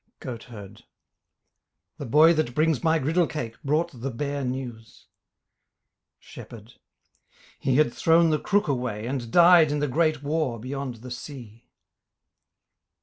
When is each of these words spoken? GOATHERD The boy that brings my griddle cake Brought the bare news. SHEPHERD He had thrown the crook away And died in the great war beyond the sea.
GOATHERD 0.19 0.81
The 1.99 2.07
boy 2.07 2.33
that 2.33 2.55
brings 2.55 2.83
my 2.83 2.97
griddle 2.97 3.27
cake 3.27 3.61
Brought 3.61 3.91
the 4.01 4.09
bare 4.09 4.43
news. 4.43 5.05
SHEPHERD 6.17 6.73
He 7.59 7.75
had 7.75 7.93
thrown 7.93 8.31
the 8.31 8.39
crook 8.39 8.67
away 8.67 9.05
And 9.05 9.29
died 9.29 9.71
in 9.71 9.77
the 9.77 9.87
great 9.87 10.23
war 10.23 10.59
beyond 10.59 10.95
the 11.03 11.11
sea. 11.11 11.69